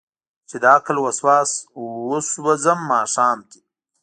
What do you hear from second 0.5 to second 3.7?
دعقل وسواس وسو ځم ماښام کې